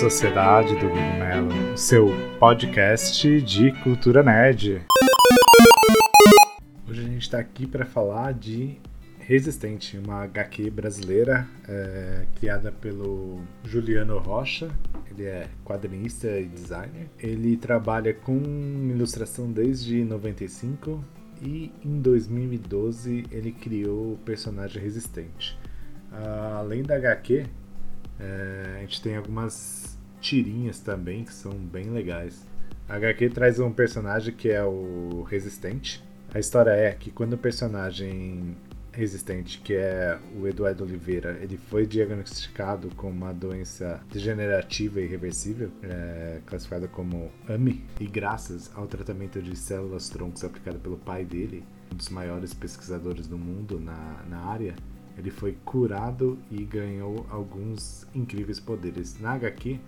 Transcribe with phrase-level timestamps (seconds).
[0.00, 4.82] Sociedade do Cogumelo, seu podcast de cultura nerd.
[6.86, 8.78] Hoje a gente está aqui para falar de
[9.18, 14.68] Resistente, uma HQ brasileira é, criada pelo Juliano Rocha.
[15.10, 17.08] Ele é quadrinista e designer.
[17.18, 18.36] Ele trabalha com
[18.90, 21.02] ilustração desde 95
[21.40, 25.58] e em 2012 ele criou o personagem Resistente.
[26.12, 27.46] Uh, além da HQ,
[28.18, 32.46] é, a gente tem algumas tirinhas também que são bem legais.
[32.88, 36.02] A HQ traz um personagem que é o Resistente.
[36.32, 38.56] A história é que quando o personagem
[38.96, 46.40] resistente, que é o Eduardo Oliveira, ele foi diagnosticado com uma doença degenerativa irreversível, é,
[46.46, 51.62] classificada como AMI, e graças ao tratamento de células troncos aplicado pelo pai dele,
[51.92, 54.74] um dos maiores pesquisadores do mundo na, na área,
[55.16, 59.18] ele foi curado e ganhou alguns incríveis poderes.
[59.18, 59.80] Na HQ,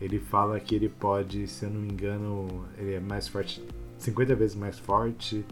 [0.00, 3.62] ele fala que ele pode, se eu não me engano, ele é mais forte,
[3.98, 5.44] 50 vezes mais forte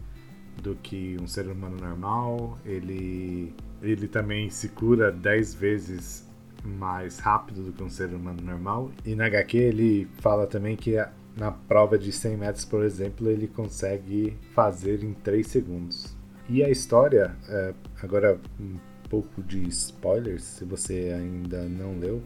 [0.61, 2.57] do que um ser humano normal.
[2.65, 6.27] Ele, ele também se cura 10 vezes
[6.63, 8.91] mais rápido do que um ser humano normal.
[9.05, 10.95] E na HQ ele fala também que
[11.35, 16.17] na prova de 100 metros, por exemplo, ele consegue fazer em 3 segundos.
[16.49, 18.75] E a história, é, agora um
[19.09, 22.21] pouco de spoilers, se você ainda não leu,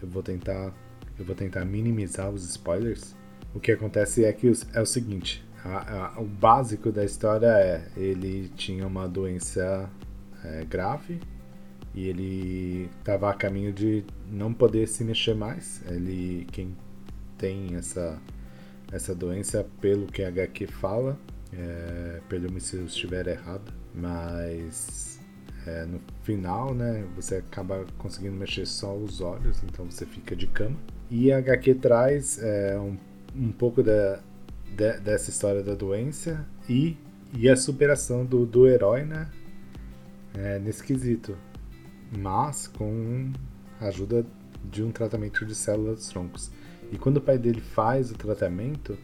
[0.00, 0.72] eu vou tentar,
[1.18, 3.14] eu vou tentar minimizar os spoilers.
[3.54, 7.88] O que acontece é que é o seguinte: a, a, o básico da história é
[7.96, 9.88] ele tinha uma doença
[10.44, 11.20] é, grave
[11.94, 15.82] e ele estava a caminho de não poder se mexer mais.
[15.86, 16.76] Ele quem
[17.38, 18.20] tem essa
[18.92, 21.18] essa doença, pelo que a HQ fala,
[21.52, 25.20] é, perdoe-me se eu estiver errado, mas
[25.66, 30.46] é, no final, né, você acaba conseguindo mexer só os olhos, então você fica de
[30.46, 30.76] cama.
[31.10, 32.96] E a HQ traz é, um,
[33.34, 34.20] um pouco da,
[34.76, 36.96] de, dessa história da doença e,
[37.32, 39.28] e a superação do, do herói, né?
[40.34, 41.36] É, nesse quesito.
[42.16, 43.32] Mas com
[43.80, 44.26] a ajuda
[44.70, 46.50] de um tratamento de células troncos.
[46.92, 48.96] E quando o pai dele faz o tratamento,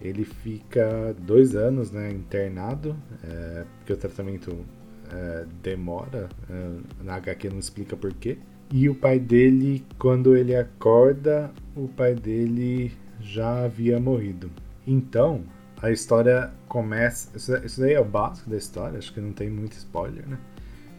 [0.00, 4.64] ele fica dois anos né, internado, é, porque o tratamento
[5.12, 8.38] é, demora, é, na HQ não explica porquê.
[8.72, 14.50] E o pai dele, quando ele acorda, o pai dele já havia morrido.
[14.86, 15.42] Então,
[15.82, 17.36] a história começa.
[17.36, 20.38] Isso, daí é o básico da história, acho que não tem muito spoiler, né?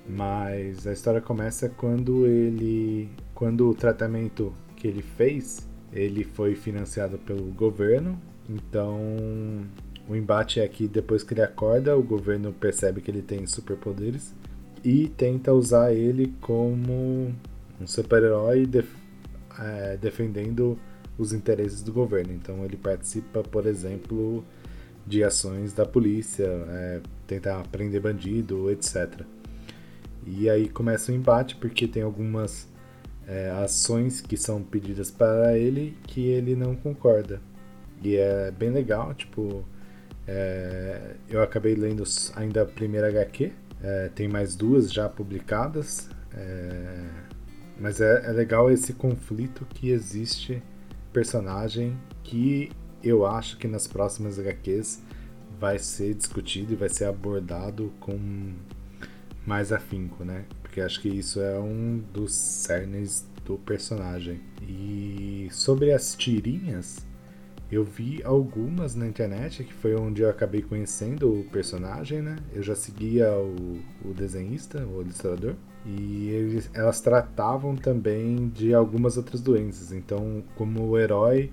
[0.08, 3.10] Mas a história começa quando ele.
[3.34, 8.20] Quando o tratamento que ele fez, ele foi financiado pelo governo.
[8.50, 9.00] Então
[10.08, 14.34] o embate é que depois que ele acorda, o governo percebe que ele tem superpoderes
[14.84, 17.34] e tenta usar ele como
[17.80, 18.88] um super-herói def
[19.60, 20.78] é, defendendo
[21.18, 22.34] os interesses do governo.
[22.34, 24.44] Então ele participa, por exemplo,
[25.06, 29.22] de ações da polícia, é, tentar prender bandido, etc.
[30.26, 32.68] E aí começa o embate porque tem algumas
[33.28, 37.42] é, ações que são pedidas para ele que ele não concorda.
[38.04, 39.64] E é bem legal, tipo,
[40.28, 42.04] é, eu acabei lendo
[42.36, 43.52] ainda a primeira HQ,
[43.84, 47.06] é, tem mais duas já publicadas, é,
[47.80, 50.62] mas é, é legal esse conflito que existe
[51.12, 52.72] personagem que
[53.04, 55.02] eu acho que nas próximas HQs
[55.60, 58.54] vai ser discutido e vai ser abordado com
[59.46, 60.46] mais afinco, né?
[60.62, 64.40] Porque acho que isso é um dos cernes do personagem.
[64.62, 67.06] E sobre as tirinhas,
[67.72, 72.36] eu vi algumas na internet, que foi onde eu acabei conhecendo o personagem, né?
[72.54, 75.56] Eu já seguia o, o desenhista, o ilustrador,
[75.86, 79.94] e eles, elas tratavam também de algumas outras doenças.
[79.94, 81.50] Então, como o herói,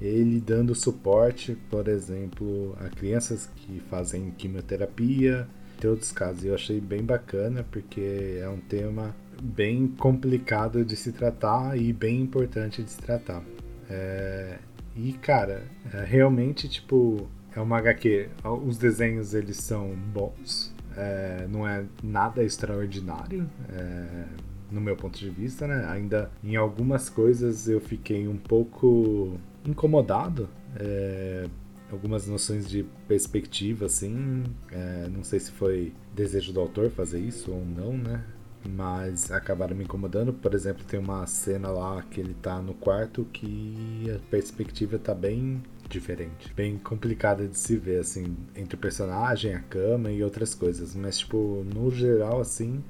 [0.00, 5.48] ele dando suporte, por exemplo, a crianças que fazem quimioterapia,
[5.80, 6.44] tem outros casos.
[6.44, 12.22] Eu achei bem bacana, porque é um tema bem complicado de se tratar e bem
[12.22, 13.42] importante de se tratar.
[13.90, 14.58] É,
[14.96, 18.28] e, cara, é, realmente, tipo, é uma HQ.
[18.66, 20.74] Os desenhos, eles são bons.
[20.96, 24.24] É, não é nada extraordinário, é,
[24.70, 25.86] no meu ponto de vista, né?
[25.90, 30.48] Ainda em algumas coisas eu fiquei um pouco incomodado.
[30.78, 31.46] É,
[31.90, 34.44] algumas noções de perspectiva, assim.
[34.72, 38.24] É, não sei se foi desejo do autor fazer isso ou não, né?
[38.68, 40.32] Mas acabaram me incomodando.
[40.32, 45.14] Por exemplo, tem uma cena lá que ele tá no quarto que a perspectiva tá
[45.14, 50.54] bem diferente, bem complicada de se ver assim, entre o personagem, a cama e outras
[50.54, 52.82] coisas, mas tipo, no geral assim,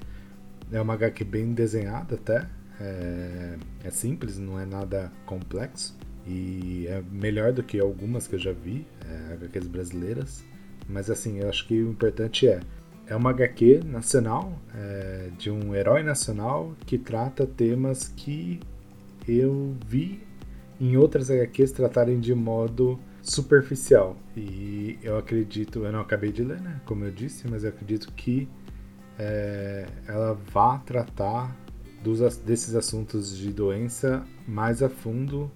[0.72, 2.48] é uma HQ bem desenhada até.
[2.80, 5.96] É, é simples, não é nada complexo.
[6.26, 10.44] E é melhor do que algumas que eu já vi, é, HQs brasileiras.
[10.88, 12.60] Mas assim, eu acho que o importante é.
[13.06, 18.60] É uma HQ nacional, é, de um herói nacional que trata temas que
[19.28, 20.20] eu vi
[20.80, 24.16] em outras HQs tratarem de modo superficial.
[24.36, 26.80] E eu acredito, eu não acabei de ler, né?
[26.84, 28.48] Como eu disse, mas eu acredito que
[29.18, 31.56] é, ela vá tratar
[32.02, 35.50] dos, desses assuntos de doença mais a fundo,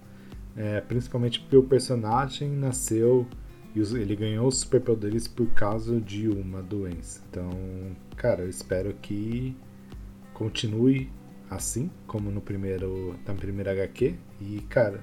[0.56, 3.26] é, principalmente porque o personagem nasceu
[3.74, 7.22] e ele ganhou os superpoderes por causa de uma doença.
[7.30, 7.50] Então,
[8.16, 9.56] cara, eu espero que
[10.34, 11.10] continue
[11.48, 14.14] assim, como no primeiro, na primeira HQ.
[14.40, 15.00] E, cara,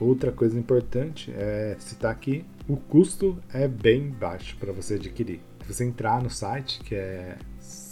[0.00, 5.40] outra coisa importante é citar que o custo é bem baixo para você adquirir.
[5.62, 7.38] Se você entrar no site, que é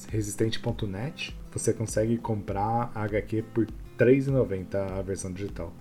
[0.08, 3.66] resistente.net, você consegue comprar a HQ por
[3.98, 5.72] R$3,90 a versão digital.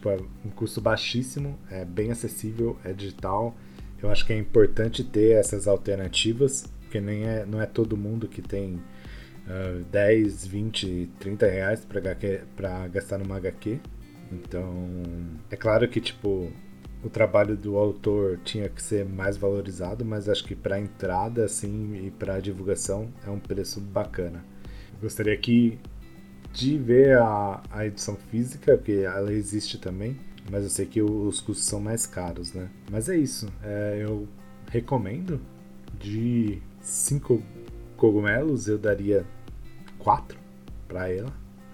[0.00, 3.54] Tipo, é um custo baixíssimo, é bem acessível, é digital.
[4.02, 8.26] Eu acho que é importante ter essas alternativas, porque nem é, não é todo mundo
[8.26, 13.78] que tem uh, 10, 20, 30 reais para gastar numa HQ.
[14.32, 14.88] Então,
[15.50, 16.50] é claro que, tipo,
[17.04, 22.06] o trabalho do autor tinha que ser mais valorizado, mas acho que para entrada assim
[22.06, 24.42] e para divulgação é um preço bacana.
[24.98, 25.78] Gostaria aqui
[26.52, 30.18] de ver a, a edição física, porque ela existe também,
[30.50, 32.68] mas eu sei que os custos são mais caros, né?
[32.90, 34.28] Mas é isso, é, eu
[34.70, 35.40] recomendo
[35.98, 37.42] de cinco
[37.96, 39.26] cogumelos eu daria
[39.98, 40.38] quatro
[40.88, 41.32] para ela.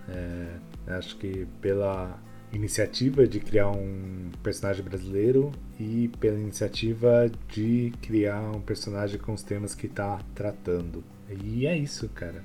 [0.08, 0.56] É,
[0.88, 2.20] acho que pela
[2.52, 9.42] iniciativa de criar um personagem brasileiro e pela iniciativa de criar um personagem com os
[9.42, 11.02] temas que está tratando.
[11.28, 12.42] E é isso, cara.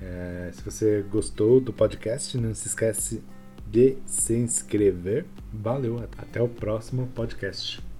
[0.00, 3.22] É, se você gostou do podcast, não se esquece
[3.66, 5.26] de se inscrever.
[5.52, 7.83] Valeu, até o próximo podcast.